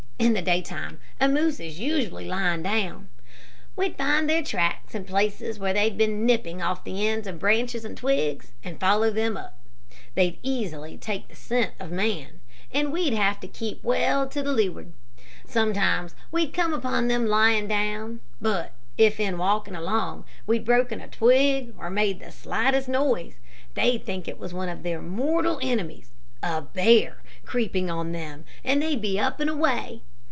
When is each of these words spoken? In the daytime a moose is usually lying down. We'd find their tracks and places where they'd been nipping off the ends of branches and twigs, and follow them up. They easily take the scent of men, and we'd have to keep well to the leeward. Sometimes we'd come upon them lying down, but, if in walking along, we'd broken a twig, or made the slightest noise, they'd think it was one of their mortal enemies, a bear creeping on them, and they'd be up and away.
In 0.21 0.33
the 0.33 0.41
daytime 0.43 0.99
a 1.19 1.27
moose 1.27 1.59
is 1.59 1.79
usually 1.79 2.25
lying 2.27 2.61
down. 2.61 3.09
We'd 3.75 3.97
find 3.97 4.29
their 4.29 4.43
tracks 4.43 4.93
and 4.93 5.07
places 5.07 5.57
where 5.57 5.73
they'd 5.73 5.97
been 5.97 6.27
nipping 6.27 6.61
off 6.61 6.83
the 6.83 7.07
ends 7.07 7.25
of 7.27 7.39
branches 7.39 7.83
and 7.83 7.97
twigs, 7.97 8.51
and 8.63 8.79
follow 8.79 9.09
them 9.09 9.35
up. 9.35 9.57
They 10.13 10.37
easily 10.43 10.95
take 10.95 11.27
the 11.27 11.35
scent 11.35 11.71
of 11.79 11.89
men, 11.91 12.39
and 12.71 12.93
we'd 12.93 13.13
have 13.13 13.39
to 13.39 13.47
keep 13.47 13.83
well 13.83 14.29
to 14.29 14.43
the 14.43 14.51
leeward. 14.51 14.93
Sometimes 15.47 16.13
we'd 16.31 16.53
come 16.53 16.71
upon 16.71 17.07
them 17.07 17.25
lying 17.25 17.67
down, 17.67 18.19
but, 18.39 18.73
if 18.99 19.19
in 19.19 19.39
walking 19.39 19.75
along, 19.75 20.25
we'd 20.45 20.65
broken 20.65 21.01
a 21.01 21.07
twig, 21.07 21.73
or 21.79 21.89
made 21.89 22.19
the 22.19 22.31
slightest 22.31 22.87
noise, 22.87 23.39
they'd 23.73 24.05
think 24.05 24.27
it 24.27 24.37
was 24.37 24.53
one 24.53 24.69
of 24.69 24.83
their 24.83 25.01
mortal 25.01 25.57
enemies, 25.63 26.11
a 26.43 26.61
bear 26.61 27.23
creeping 27.43 27.89
on 27.89 28.11
them, 28.11 28.45
and 28.63 28.83
they'd 28.83 29.01
be 29.01 29.19
up 29.19 29.39
and 29.39 29.49
away. 29.49 30.03